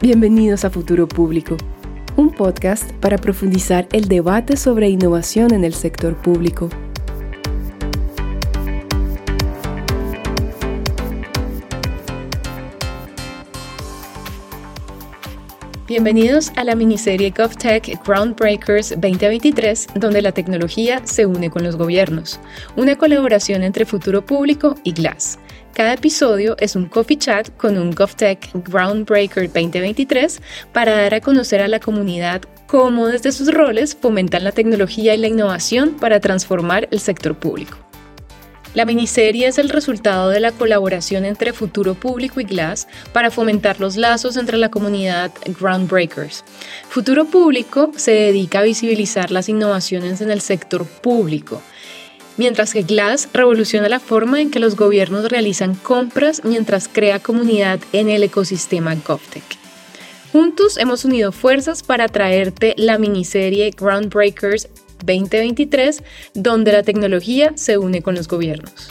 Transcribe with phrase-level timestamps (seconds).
[0.00, 1.56] Bienvenidos a Futuro Público,
[2.14, 6.70] un podcast para profundizar el debate sobre innovación en el sector público.
[15.88, 22.38] Bienvenidos a la miniserie GovTech Groundbreakers 2023, donde la tecnología se une con los gobiernos,
[22.76, 25.40] una colaboración entre Futuro Público y Glass.
[25.78, 30.42] Cada episodio es un coffee chat con un GovTech Groundbreaker 2023
[30.72, 35.18] para dar a conocer a la comunidad cómo desde sus roles fomentan la tecnología y
[35.18, 37.78] la innovación para transformar el sector público.
[38.74, 43.78] La miniserie es el resultado de la colaboración entre Futuro Público y Glass para fomentar
[43.78, 46.44] los lazos entre la comunidad Groundbreakers.
[46.88, 51.62] Futuro Público se dedica a visibilizar las innovaciones en el sector público
[52.38, 57.80] mientras que Glass revoluciona la forma en que los gobiernos realizan compras mientras crea comunidad
[57.92, 59.44] en el ecosistema GovTech.
[60.32, 64.68] Juntos hemos unido fuerzas para traerte la miniserie Groundbreakers
[65.04, 66.02] 2023,
[66.34, 68.90] donde la tecnología se une con los gobiernos.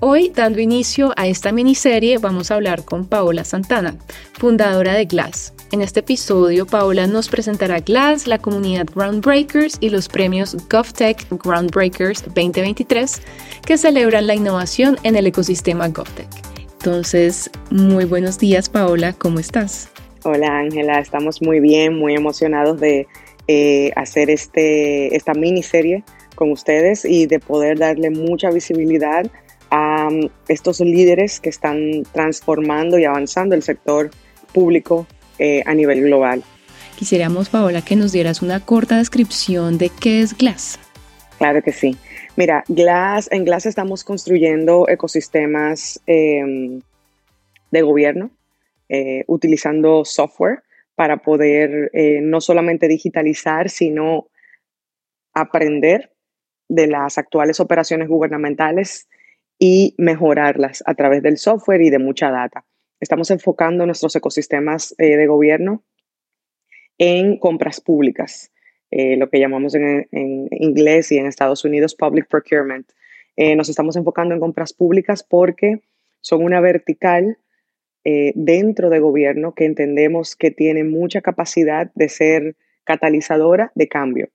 [0.00, 3.96] Hoy, dando inicio a esta miniserie, vamos a hablar con Paola Santana,
[4.34, 5.55] fundadora de Glass.
[5.72, 12.22] En este episodio, Paola nos presentará Glass, la comunidad Groundbreakers y los premios GovTech Groundbreakers
[12.22, 13.20] 2023
[13.66, 16.28] que celebran la innovación en el ecosistema GovTech.
[16.74, 19.88] Entonces, muy buenos días, Paola, ¿cómo estás?
[20.22, 23.08] Hola, Ángela, estamos muy bien, muy emocionados de
[23.48, 26.04] eh, hacer este, esta miniserie
[26.36, 29.26] con ustedes y de poder darle mucha visibilidad
[29.70, 34.10] a um, estos líderes que están transformando y avanzando el sector
[34.52, 36.42] público eh, a nivel global.
[36.96, 40.78] Quisiéramos, Paola, que nos dieras una corta descripción de qué es Glass.
[41.38, 41.96] Claro que sí.
[42.36, 46.80] Mira, Glass, en Glass estamos construyendo ecosistemas em,
[47.70, 48.30] de gobierno
[48.88, 50.62] eh, utilizando software
[50.94, 54.28] para poder eh, no solamente digitalizar, sino
[55.34, 56.12] aprender
[56.68, 59.08] de las actuales operaciones gubernamentales
[59.58, 62.64] y mejorarlas a través del software y de mucha data.
[62.98, 65.84] Estamos enfocando nuestros ecosistemas eh, de gobierno
[66.98, 68.50] en compras públicas,
[68.90, 70.08] eh, lo que llamamos en,
[70.50, 72.90] inglés y en Estados Unidos public procurement.
[73.36, 75.82] Eh, nos estamos enfocando en compras públicas porque
[76.20, 77.38] son una vertical
[78.36, 84.28] dentro de gobierno que entendemos que tiene mucha capacidad de ser catalizadora de cambio.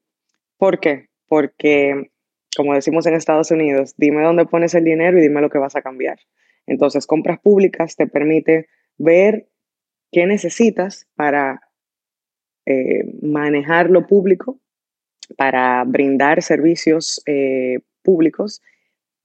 [0.57, 1.07] ¿Por qué?
[1.25, 2.11] Porque,
[2.57, 5.77] como decimos en Estados Unidos, dime dónde pones el dinero y dime lo que vas
[5.77, 6.19] a cambiar.
[6.67, 8.67] Entonces, compras públicas te permite
[8.97, 9.47] ver
[10.11, 11.61] qué necesitas para
[12.65, 14.59] eh, manejar lo público,
[15.37, 18.61] para brindar servicios eh, públicos,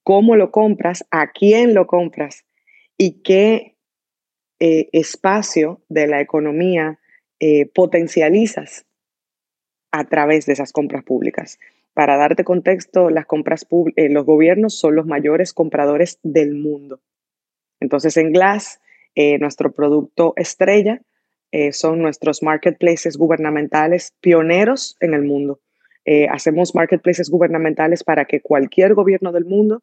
[0.02, 2.44] cómo lo compras, a quién lo compras
[2.97, 3.76] y qué
[4.58, 6.98] eh, espacio de la economía
[7.74, 8.86] potencializas
[9.92, 11.58] a través de esas compras públicas.
[11.92, 17.03] Para darte contexto, las compras los gobiernos son los mayores compradores del mundo.
[17.81, 18.81] Entonces, en Glass,
[19.14, 21.00] eh, nuestro producto estrella
[21.50, 25.60] eh, son nuestros marketplaces gubernamentales pioneros en el mundo.
[26.04, 29.82] Eh, hacemos marketplaces gubernamentales para que cualquier gobierno del mundo,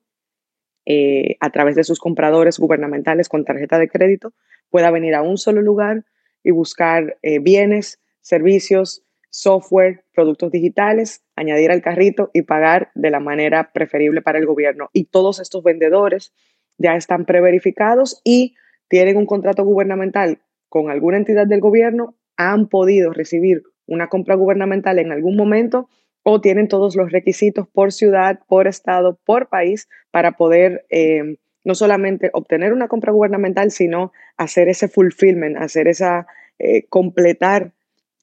[1.40, 4.34] a través de sus compradores gubernamentales con tarjeta de crédito,
[4.70, 6.04] pueda venir a un solo lugar
[6.44, 9.02] y buscar bienes, servicios,
[9.34, 14.90] software, productos digitales, añadir al carrito y pagar de la manera preferible para el gobierno.
[14.94, 16.34] Y todos estos vendedores
[16.78, 18.56] ya están preverificados y
[18.88, 20.40] tienen un contrato gubernamental
[20.70, 25.90] con alguna entidad del gobierno, han podido recibir una compra gubernamental en algún momento
[26.24, 31.76] o tienen todos los requisitos por ciudad, por estado, por país para poder eh, no
[31.76, 36.28] solamente obtener una compra gubernamental, sino hacer ese fulfillment, hacer esa,
[36.60, 37.72] eh, completar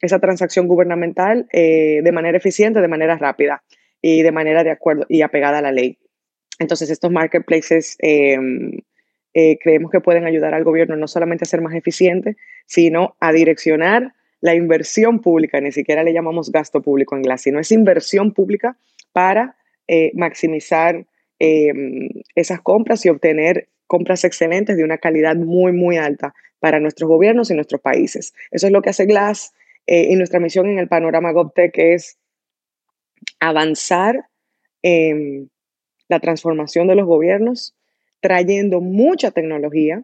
[0.01, 3.63] esa transacción gubernamental eh, de manera eficiente, de manera rápida
[4.01, 5.99] y de manera de acuerdo y apegada a la ley.
[6.61, 8.83] Entonces, estos marketplaces em,
[9.33, 13.33] eh, creemos que pueden ayudar al gobierno no solamente a ser más eficiente, sino a
[13.33, 14.13] direccionar
[14.43, 18.77] la inversión pública, ni siquiera le llamamos gasto público en Glass, sino es inversión pública
[19.13, 19.57] para
[19.89, 21.07] eh, maximizar
[21.39, 27.09] em, esas compras y obtener compras excelentes de una calidad muy, muy alta para nuestros
[27.09, 28.35] gobiernos y nuestros países.
[28.51, 29.55] Eso es lo que hace Glass
[29.87, 32.19] eh, y nuestra misión en el panorama GovTech es
[33.41, 34.27] avanzar
[34.83, 35.51] en
[36.11, 37.75] la transformación de los gobiernos,
[38.21, 40.03] trayendo mucha tecnología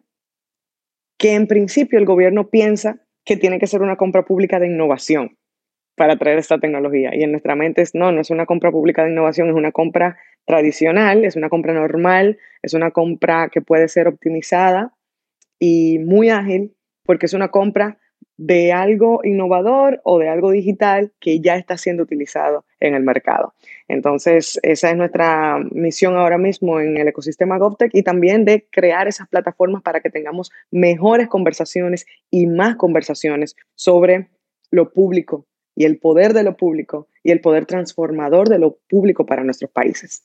[1.17, 5.37] que en principio el gobierno piensa que tiene que ser una compra pública de innovación
[5.95, 7.13] para traer esta tecnología.
[7.13, 9.73] Y en nuestra mente es, no, no es una compra pública de innovación, es una
[9.73, 14.93] compra tradicional, es una compra normal, es una compra que puede ser optimizada
[15.59, 16.73] y muy ágil
[17.03, 17.97] porque es una compra
[18.37, 23.53] de algo innovador o de algo digital que ya está siendo utilizado en el mercado.
[23.87, 29.07] Entonces, esa es nuestra misión ahora mismo en el ecosistema GovTech y también de crear
[29.07, 34.29] esas plataformas para que tengamos mejores conversaciones y más conversaciones sobre
[34.69, 39.25] lo público y el poder de lo público y el poder transformador de lo público
[39.25, 40.23] para nuestros países.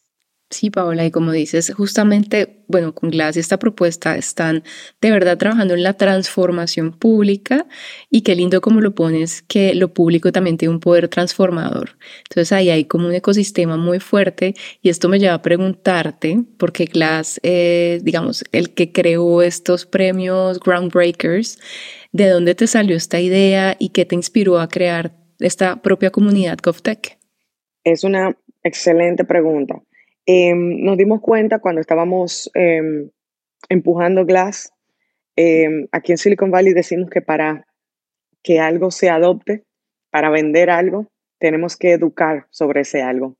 [0.52, 4.62] Sí, Paola, y como dices, justamente, bueno, con Glass y esta propuesta están
[5.00, 7.66] de verdad trabajando en la transformación pública
[8.10, 11.96] y qué lindo como lo pones, que lo público también tiene un poder transformador.
[12.28, 16.84] Entonces ahí hay como un ecosistema muy fuerte y esto me lleva a preguntarte, porque
[16.84, 21.58] Glass, digamos, el que creó estos premios Groundbreakers,
[22.12, 26.58] ¿de dónde te salió esta idea y qué te inspiró a crear esta propia comunidad
[26.62, 27.18] GovTech?
[27.84, 29.82] Es una excelente pregunta.
[30.26, 33.10] Em, nos dimos cuenta cuando estábamos em,
[33.68, 34.72] empujando Glass,
[35.36, 37.66] em, aquí en Silicon Valley decimos que para
[38.42, 39.64] que algo se adopte,
[40.10, 41.08] para vender algo,
[41.38, 43.36] tenemos que educar sobre ese algo.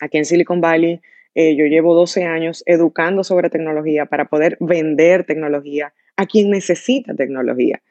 [0.00, 1.00] Aquí en Silicon Valley
[1.34, 7.14] eh, yo llevo 12 años educando sobre tecnología para poder vender tecnología a quien necesita
[7.14, 7.82] tecnología.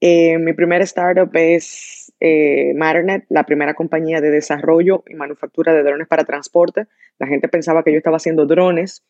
[0.00, 5.82] Eh, mi primera startup es eh, Matternet, la primera compañía de desarrollo y manufactura de
[5.82, 6.86] drones para transporte.
[7.18, 9.04] La gente pensaba que yo estaba haciendo drones.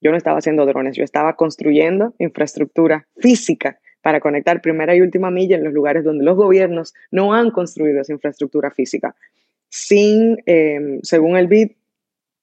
[0.00, 5.30] Yo no estaba haciendo drones, yo estaba construyendo infraestructura física para conectar primera y última
[5.30, 9.14] milla en los lugares donde los gobiernos no han construido esa infraestructura física.
[9.68, 11.70] Sin, em, según el BID,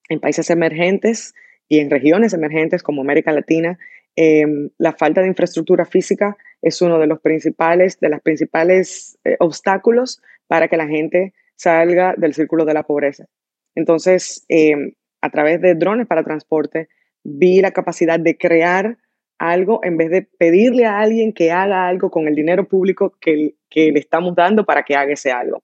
[0.07, 1.36] en países emergentes
[1.68, 3.78] y en regiones emergentes como América Latina,
[4.21, 9.38] em, la falta de infraestructura física es uno de los principales, de las principales eh,
[9.39, 13.27] obstáculos para que la gente salga del círculo de la pobreza.
[13.75, 16.89] Entonces, em, a través de drones para transporte,
[17.24, 18.98] vi la capacidad de crear
[19.38, 23.56] algo en vez de pedirle a alguien que haga algo con el dinero público que,
[23.69, 25.63] que le estamos dando para que haga ese algo.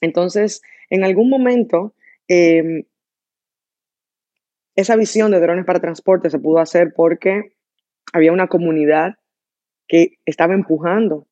[0.00, 1.94] Entonces, en algún momento,
[2.28, 2.84] em,
[4.74, 7.53] esa visión de drones para transporte se pudo hacer porque
[8.12, 9.16] había una comunidad
[9.86, 11.26] que estaba empujando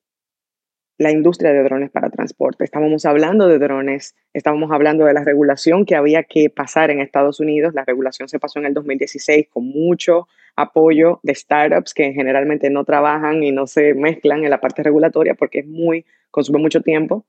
[0.97, 2.63] la industria de drones para transporte.
[2.63, 7.39] Estábamos hablando de drones, estábamos hablando de la regulación que había que pasar en Estados
[7.39, 7.73] Unidos.
[7.73, 12.85] La regulación se pasó en el 2016 con mucho apoyo de startups que generalmente no
[12.85, 17.25] trabajan y no se mezclan en la parte regulatoria porque es muy, consume mucho tiempo.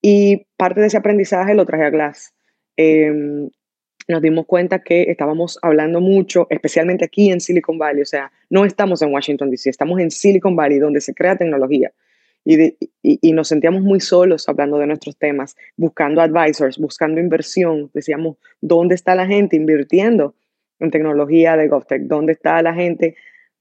[0.00, 2.32] Y parte de ese aprendizaje lo traje a Glass.
[2.76, 3.50] Em,
[4.08, 8.64] nos dimos cuenta que estábamos hablando mucho, especialmente aquí en Silicon Valley, o sea, no
[8.64, 11.92] estamos en Washington, D.C., estamos en Silicon Valley, donde se crea tecnología.
[12.44, 17.90] Y, y, nos sentíamos muy solos hablando de nuestros temas, buscando advisors, buscando inversión.
[17.92, 20.34] Decíamos, ¿dónde está la gente invirtiendo
[20.78, 22.02] en tecnología de GovTech?
[22.04, 23.16] ¿Dónde está la gente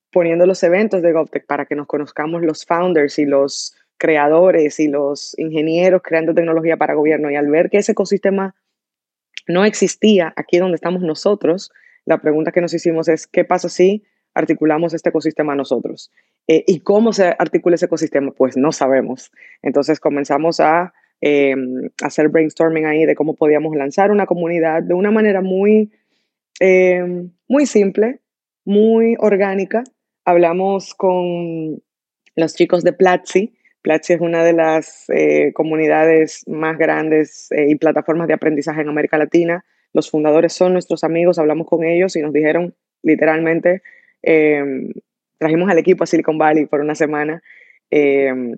[0.10, 4.88] poniendo los eventos de GovTech para que nos conozcamos los founders y los creadores y
[4.88, 7.30] los ingenieros creando tecnología para gobierno?
[7.30, 8.56] Y al ver que ese ecosistema
[9.48, 11.72] no existía aquí donde estamos nosotros,
[12.06, 14.04] la pregunta que nos hicimos es, ¿qué pasa si
[14.34, 16.12] articulamos este ecosistema nosotros?
[16.48, 18.32] Eh, ¿Y cómo se articula ese ecosistema?
[18.32, 19.32] Pues no sabemos.
[19.62, 25.12] Entonces comenzamos a em, hacer brainstorming ahí de cómo podíamos lanzar una comunidad de una
[25.12, 25.92] manera muy,
[26.60, 28.22] em, muy simple,
[28.64, 29.84] muy orgánica.
[30.24, 31.82] Hablamos con
[32.36, 37.76] los chicos de Platzi, Platzi es una de las eh, comunidades más grandes eh, y
[37.76, 39.64] plataformas de aprendizaje en América Latina.
[39.94, 43.82] Los fundadores son nuestros amigos, hablamos con ellos y nos dijeron literalmente,
[44.22, 44.92] em,
[45.38, 47.42] trajimos al equipo a Silicon Valley por una semana
[47.90, 48.56] em,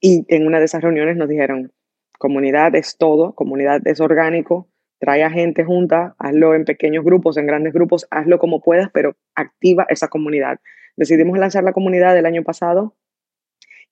[0.00, 1.72] y en una de esas reuniones nos dijeron,
[2.18, 4.68] comunidad es todo, comunidad es orgánico,
[4.98, 9.16] trae a gente junta, hazlo en pequeños grupos, en grandes grupos, hazlo como puedas, pero
[9.34, 10.60] activa esa comunidad.
[10.96, 12.94] Decidimos lanzar la comunidad el año pasado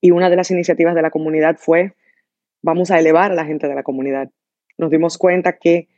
[0.00, 1.94] y una de las iniciativas de la comunidad fue,
[2.62, 4.30] vamos a elevar a la gente de la comunidad.
[4.78, 5.88] Nos dimos cuenta que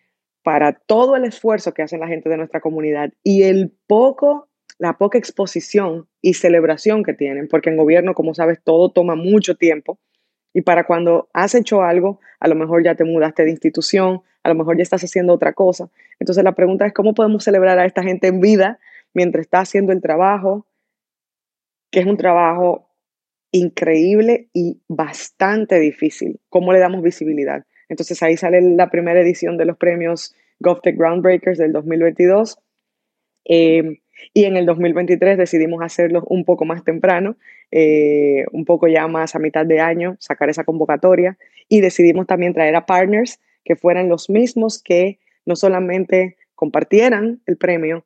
[0.43, 4.49] para todo el esfuerzo que hacen la gente de nuestra comunidad y el poco,
[4.79, 9.57] la poca exposición y celebración que tienen, porque en gobierno, como sabes, todo toma mucho
[9.57, 9.99] tiempo.
[10.55, 14.49] Y para cuando has hecho algo, a lo mejor ya te mudaste de institución, a
[14.49, 15.91] lo mejor ya estás haciendo otra cosa.
[16.21, 18.79] Entonces la pregunta es, ¿cómo podemos celebrar a esta gente en vida
[19.12, 20.67] mientras está haciendo el trabajo,
[21.91, 22.86] que es un trabajo
[23.53, 26.41] increíble y bastante difícil.
[26.49, 27.65] ¿Cómo le damos visibilidad?
[27.88, 32.59] Entonces ahí sale la primera edición de los premios GovTech Groundbreakers del 2022.
[33.49, 34.00] Eh,
[34.33, 37.37] y en el 2023 decidimos hacerlo un poco más temprano,
[37.71, 41.38] eh, un poco ya más a mitad de año, sacar esa convocatoria.
[41.69, 47.57] Y decidimos también traer a partners que fueran los mismos que no solamente compartieran el
[47.57, 48.05] premio,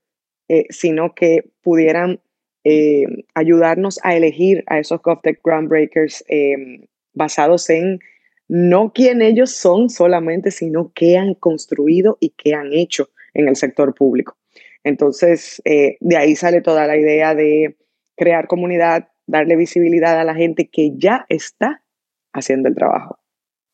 [0.49, 2.21] eh, sino que pudieran
[2.65, 8.01] eh, ayudarnos a elegir a esos GovTech Groundbreakers eh, basados en
[8.49, 13.57] no quién ellos son solamente, sino qué han construido y qué han hecho en el
[13.57, 14.37] sector público.
[14.83, 17.77] Entonces, eh, de ahí sale toda la idea de
[18.17, 21.85] crear comunidad, darle visibilidad a la gente que ya está
[22.33, 23.19] haciendo el trabajo.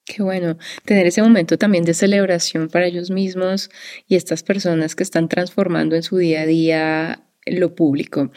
[0.04, 3.70] Qué bueno, tener ese momento también de celebración para ellos mismos
[4.06, 8.30] y estas personas que están transformando en su día a día lo público.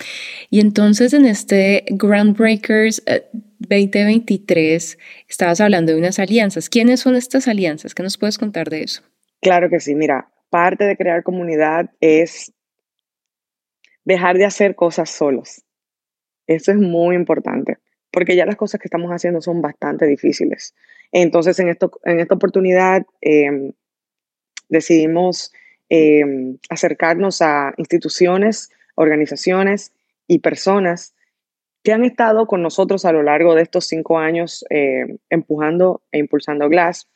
[0.50, 3.04] Y entonces en este Groundbreakers
[3.60, 4.98] 2023 eh,
[5.28, 6.70] estabas hablando de unas alianzas.
[6.70, 7.96] ¿Quiénes son estas alianzas?
[7.96, 9.04] ¿Qué nos puedes contar de eso?
[9.42, 12.54] Claro que sí, mira, parte de crear comunidad es
[14.06, 15.64] dejar de hacer cosas solos.
[16.48, 17.78] Eso es muy importante,
[18.12, 20.74] porque ya las cosas que estamos haciendo son bastante difíciles.
[21.12, 23.74] Entonces, en, esto, en esta oportunidad em,
[24.68, 25.54] decidimos
[25.90, 29.94] em, acercarnos a instituciones, organizaciones
[30.28, 31.16] y personas
[31.84, 36.20] que han estado con nosotros a lo largo de estos cinco años em, empujando e
[36.20, 37.08] impulsando Glass.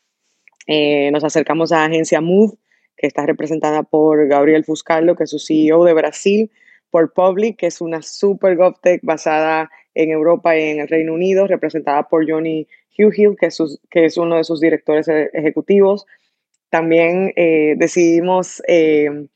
[0.66, 2.54] Eh, nos acercamos a Agencia Move,
[2.96, 6.52] que está representada por Gabriel Fuscaldo, que es su CEO de Brasil,
[6.90, 11.48] por Public, que es una super GovTech basada en Europa y en el Reino Unido,
[11.48, 12.66] representada por Johnny
[12.98, 13.60] Hugh Hill, que es,
[13.92, 16.06] que es uno de sus directores e-, ejecutivos.
[16.70, 19.28] También eh, decidimos eh,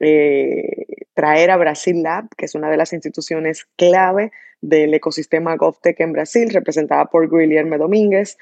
[0.00, 0.83] eh,
[1.14, 6.12] traer a Brasil Lab, que es una de las instituciones clave del ecosistema GovTech en
[6.12, 8.36] Brasil, representada por Guillermo Domínguez.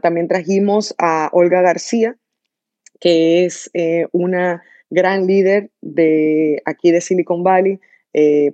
[0.00, 2.16] también trajimos a Olga García,
[3.00, 3.70] que es
[4.12, 7.80] una gran líder de aquí de Silicon Valley,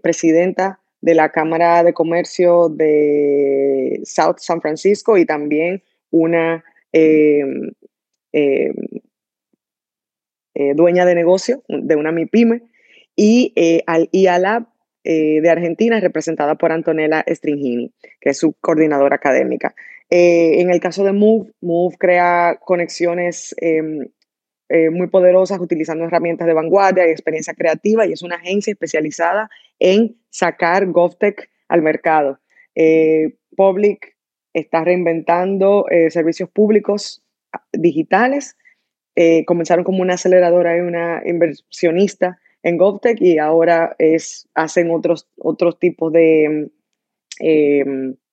[0.03, 6.65] presidenta de la Cámara de Comercio de South San Francisco y también una
[10.55, 12.63] eh, dueña de negocio de una MIPYME
[13.17, 14.67] y eh, al IALAB
[15.05, 19.75] eh, de Argentina representada por Antonella Stringini, que es su coordinadora académica.
[20.11, 24.07] en el caso de Move, Move crea conexiones em,
[24.75, 29.51] eh, muy poderosas utilizando herramientas de vanguardia y experiencia creativa y es una agencia especializada
[29.79, 32.41] en sacar GovTech al mercado.
[32.75, 34.17] Eh, Public
[34.55, 37.23] está reinventando eh, servicios públicos
[37.71, 38.57] digitales.
[39.47, 45.79] Comenzaron como una aceleradora y una inversionista en GovTech y ahora es, hacen otros, otros
[45.79, 46.71] tipos de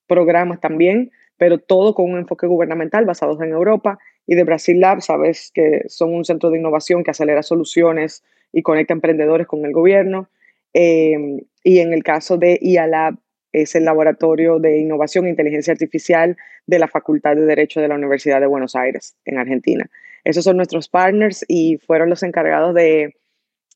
[0.07, 5.01] programas también, pero todo con un enfoque gubernamental basados en Europa y de Brasil Lab,
[5.01, 9.71] sabes que son un centro de innovación que acelera soluciones y conecta emprendedores con el
[9.71, 10.29] gobierno.
[10.73, 13.15] Em, y en el caso de IA Lab,
[13.51, 17.95] es el laboratorio de innovación e inteligencia artificial de la Facultad de Derecho de la
[17.95, 19.89] Universidad de Buenos Aires, en Argentina.
[20.23, 23.15] Esos son nuestros partners y fueron los encargados de,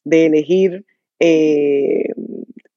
[0.05, 0.85] elegir
[1.19, 2.09] eh,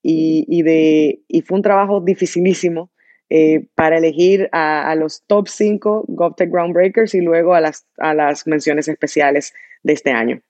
[0.02, 2.90] y, de, y fue un trabajo dificilísimo
[3.28, 8.46] eh, para elegir a, los top 5 GovTech Groundbreakers y luego a las, a las
[8.46, 10.40] menciones especiales de este año.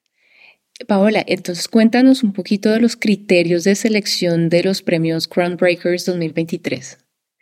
[0.86, 6.98] Paola, entonces cuéntanos un poquito de los criterios de selección de los premios Groundbreakers 2023.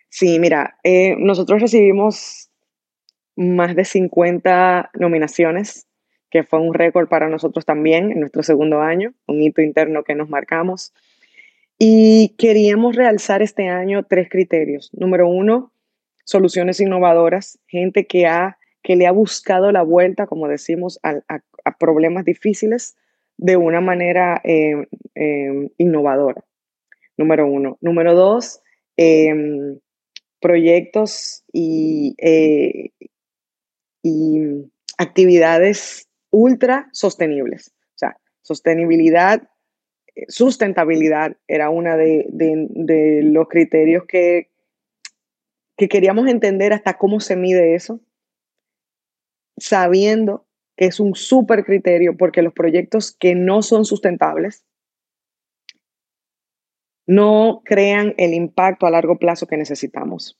[0.09, 2.49] Sí, mira, eh, nosotros recibimos
[3.37, 5.87] más de 50 nominaciones,
[6.31, 10.14] que fue un récord para nosotros también en nuestro segundo año, un hito interno que
[10.14, 10.93] nos marcamos.
[11.79, 14.91] Y queríamos realzar este año tres criterios.
[14.93, 15.73] Número uno,
[16.25, 21.21] soluciones innovadoras, gente que, ha, que le ha buscado la vuelta, como decimos, a,
[21.79, 22.97] problemas difíciles
[23.37, 26.45] de una manera em, em, innovadora.
[27.17, 27.79] Número uno.
[27.81, 28.61] Número dos,
[28.97, 29.79] em,
[30.41, 32.91] proyectos y, eh,
[34.04, 37.73] y actividades ultra sostenibles.
[37.94, 39.49] O sea, sostenibilidad
[40.28, 44.50] sustentabilidad era uno de, los criterios que,
[45.76, 48.00] que queríamos entender hasta cómo se mide eso,
[49.56, 50.46] sabiendo
[50.76, 54.64] que es un súper criterio porque los proyectos que no son sustentables
[57.06, 60.38] no crean el impacto a largo plazo que necesitamos.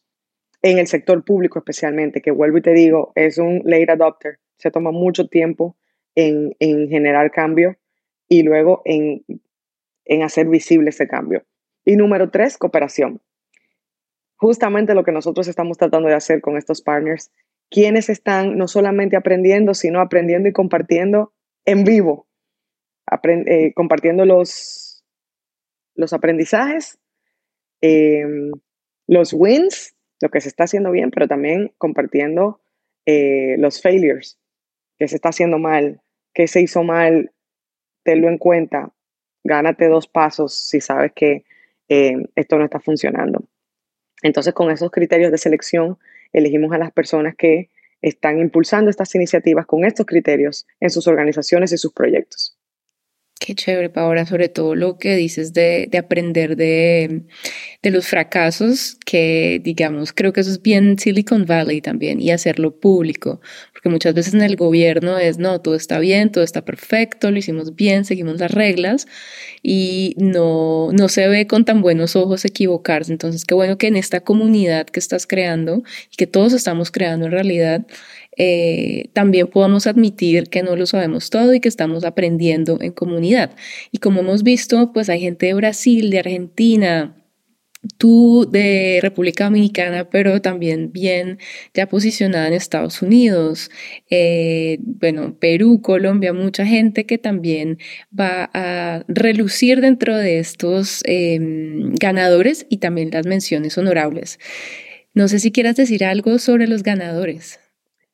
[0.65, 4.71] En el sector público especialmente, que vuelvo y te digo, es un late adopter, se
[4.71, 5.77] toma mucho tiempo
[6.15, 7.77] en, en generar cambio
[8.29, 9.25] y luego en
[10.05, 11.45] en hacer visible ese cambio.
[11.85, 13.21] Y número tres, cooperación.
[14.37, 17.31] Justamente lo que nosotros estamos tratando de hacer con estos partners,
[17.71, 21.33] quienes están no solamente aprendiendo, sino aprendiendo y compartiendo
[21.65, 22.27] en vivo,
[23.23, 25.05] eh, compartiendo los,
[25.95, 26.99] los aprendizajes,
[27.81, 28.51] em,
[29.07, 29.94] los wins,
[30.25, 32.59] lo que se está haciendo bien, pero también compartiendo
[33.05, 34.39] eh, los failures,
[34.99, 36.01] que se está haciendo mal,
[36.33, 37.33] que se hizo mal,
[38.05, 38.95] tenlo en cuenta,
[39.45, 41.45] gánate dos pasos si sabes que
[41.91, 43.45] eh, esto no está funcionando.
[44.23, 45.99] Entonces, con esos criterios de selección,
[46.33, 47.69] elegimos a las personas que
[48.01, 52.57] están impulsando estas iniciativas con estos criterios en sus organizaciones y sus proyectos.
[53.45, 57.25] Qué chévere, Paola, sobre todo lo que dices de, de aprender de,
[57.83, 62.81] de, los fracasos, que digamos, creo que eso es bien Silicon Valley también, y hacerlo
[62.81, 63.43] público,
[63.75, 67.37] porque muchas veces en el gobierno es, no, todo está bien, todo está perfecto, lo
[67.37, 69.07] hicimos bien, seguimos las reglas,
[69.63, 73.13] y no, no se ve con tan buenos ojos equivocarse.
[73.13, 77.27] Entonces, qué bueno que en esta comunidad que estás creando y que todos estamos creando
[77.27, 77.87] en realidad,
[78.37, 83.57] eh, también podamos admitir que no lo sabemos todo y que estamos aprendiendo en comunidad.
[83.93, 87.17] Y como hemos visto, pues hay gente de Brasil, de Argentina,
[87.99, 91.39] tú de República Dominicana, pero también bien
[91.75, 93.71] ya posicionada en Estados Unidos,
[94.11, 97.79] eh, bueno, Perú, Colombia, mucha gente que también
[98.19, 104.39] va a relucir dentro de estos em, ganadores y también las menciones honorables.
[105.15, 107.61] No sé si quieras decir algo sobre los ganadores.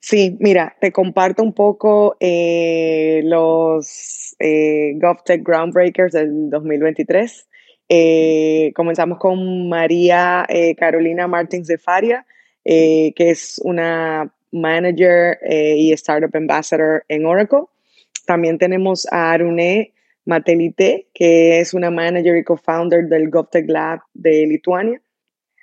[0.02, 7.46] Sí, mira, te comparto un poco eh, los eh, GovTech Groundbreakers del 2023.
[7.90, 12.26] Eh, comenzamos con María eh, Carolina Martins de Faria,
[12.64, 15.38] que es una manager
[15.76, 17.64] y startup ambassador en Oracle.
[18.26, 19.92] También tenemos a Arune
[20.24, 25.00] Matelite, que es una manager y co-founder del GovTech Lab de Lituania.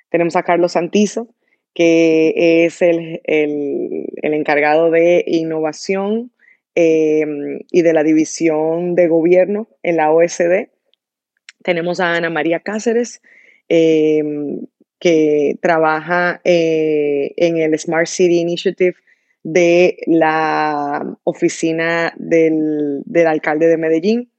[0.09, 1.27] Tenemos a Carlos Santizo,
[1.77, 3.21] que es el,
[4.23, 6.31] encargado de innovación
[6.73, 10.69] em, y de la división de gobierno en la OSD.
[11.63, 13.21] Tenemos a Ana María Cáceres,
[13.69, 14.65] em,
[14.99, 18.95] que trabaja eh, en el Smart City Initiative
[19.43, 24.31] de la oficina del, del alcalde de Medellín.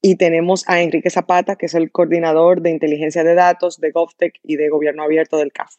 [0.00, 4.38] Y tenemos a Enrique Zapata, que es el coordinador de inteligencia de datos de GovTech
[4.44, 5.74] y de gobierno abierto del CAF.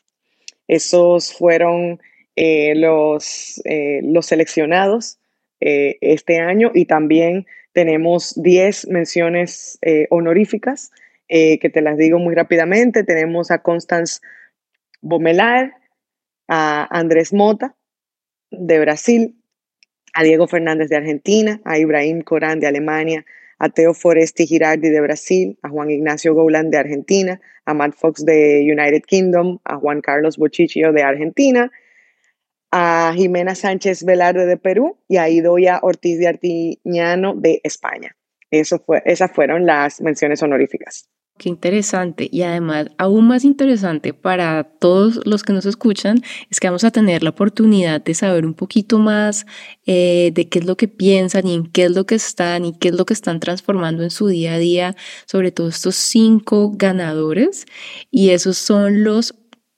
[0.67, 1.99] Esos fueron
[2.35, 5.19] eh, los, eh, los seleccionados
[5.61, 10.91] eh, este año y también tenemos 10 menciones honoríficas
[11.27, 13.03] que te las digo muy rápidamente.
[13.03, 14.21] Tenemos a Constance
[15.01, 15.73] Bomelar,
[16.47, 17.75] a Andrés Mota
[18.49, 19.35] de Brasil,
[20.13, 23.25] a Diego Fernández de Argentina, a Ibrahim Corán de Alemania,
[23.57, 28.25] a Teo Foresti Girardi de Brasil, a Juan Ignacio Golan de Argentina, a Matt Fox
[28.25, 31.71] de United Kingdom, a Juan Carlos Bochichio de Argentina,
[32.71, 38.15] a Jimena Sánchez Velarde de Perú y a Idoia Ortiz de Artiñano de España.
[38.51, 41.09] Eso fue, esas fueron las menciones honoríficas.
[41.37, 42.29] Qué interesante.
[42.31, 46.91] Y además aún más interesante para todos los que nos escuchan es que vamos a
[46.91, 49.45] tener la oportunidad de saber un poquito más
[49.85, 52.71] eh, de qué es lo que piensan y en qué es lo que están y
[52.77, 54.95] qué es lo que están transformando en su día a día
[55.25, 57.65] sobre todo estos cinco ganadores.
[58.11, 59.35] Y esos son los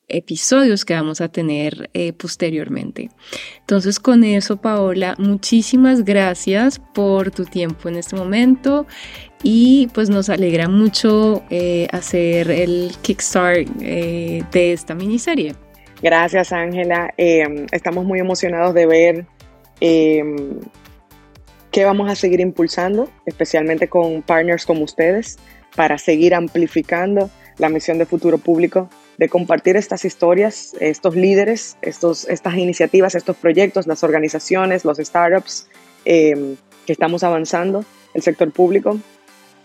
[0.10, 3.10] episodios que vamos a tener eh, posteriormente.
[3.60, 8.86] Entonces con eso, Paola, muchísimas gracias por tu tiempo en este momento
[9.43, 15.56] y pues nos alegra mucho eh, hacer el kickstart eh, de esta miniserie.
[16.02, 17.13] Gracias, Ángela.
[17.17, 19.26] Em, estamos muy emocionados de ver
[19.80, 20.60] em,
[21.71, 25.38] qué vamos a seguir impulsando, especialmente con partners como ustedes,
[25.76, 32.28] para seguir amplificando la misión de futuro público de compartir estas historias, estos líderes, estos,
[32.30, 35.67] estas iniciativas, estos proyectos, las organizaciones, los startups
[36.06, 39.00] em, que estamos avanzando, el sector público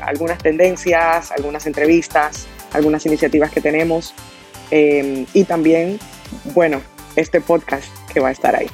[0.00, 4.14] algunas tendencias, algunas entrevistas, algunas iniciativas que tenemos
[4.70, 5.98] y también,
[6.54, 6.80] bueno,
[7.16, 8.68] este podcast que va a estar ahí.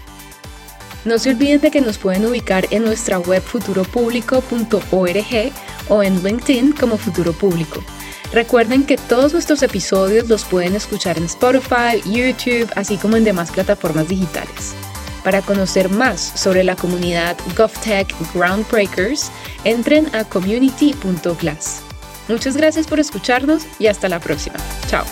[1.06, 5.52] No se olviden de que nos pueden ubicar en nuestra web futuropublico.org
[5.88, 7.80] o en LinkedIn como Futuro Público.
[8.32, 13.52] Recuerden que todos nuestros episodios los pueden escuchar en Spotify, YouTube, así como en demás
[13.52, 14.74] plataformas digitales.
[15.22, 19.30] Para conocer más sobre la comunidad GovTech Groundbreakers,
[19.62, 21.82] entren a community.glass.
[22.28, 24.56] Muchas gracias por escucharnos y hasta la próxima.
[24.88, 25.04] Chao.